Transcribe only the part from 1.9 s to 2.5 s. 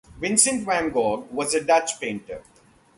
painter.